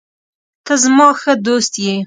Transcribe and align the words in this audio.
ته 0.65 0.73
زما 0.83 1.07
ښه 1.19 1.33
دوست 1.47 1.73
یې. 1.85 1.95